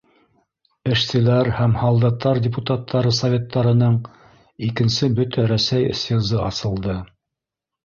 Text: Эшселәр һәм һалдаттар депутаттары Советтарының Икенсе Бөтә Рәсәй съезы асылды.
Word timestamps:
Эшселәр 0.93 1.49
һәм 1.57 1.75
һалдаттар 1.81 2.41
депутаттары 2.45 3.13
Советтарының 3.19 4.01
Икенсе 4.71 5.13
Бөтә 5.23 5.47
Рәсәй 5.55 5.89
съезы 6.03 6.43
асылды. 6.51 6.99